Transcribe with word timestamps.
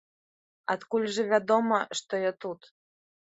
Адкуль 0.73 1.05
жа 1.17 1.25
вядома, 1.33 1.77
што 1.99 2.21
я 2.21 2.31
тут? 2.47 2.61